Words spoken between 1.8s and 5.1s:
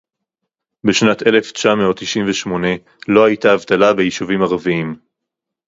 תשעים ושמונה לא היתה אבטלה ביישובים ערביים